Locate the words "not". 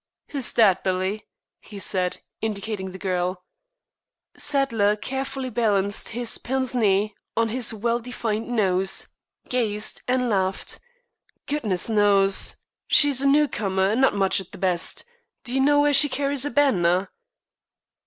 14.01-14.15